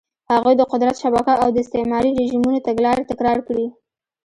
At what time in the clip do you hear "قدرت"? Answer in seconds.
0.71-0.95